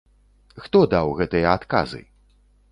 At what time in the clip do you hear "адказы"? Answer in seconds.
1.61-2.05